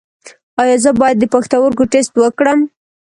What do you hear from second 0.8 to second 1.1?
زه